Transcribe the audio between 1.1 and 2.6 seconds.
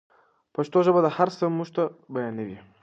هر څه موږ ته بیانوي.